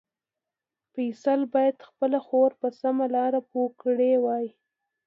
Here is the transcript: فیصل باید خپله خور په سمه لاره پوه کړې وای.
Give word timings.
فیصل 0.93 1.39
باید 1.53 1.77
خپله 1.87 2.19
خور 2.25 2.51
په 2.61 2.67
سمه 2.81 3.05
لاره 3.15 3.41
پوه 3.49 3.69
کړې 3.81 4.13
وای. 4.23 4.45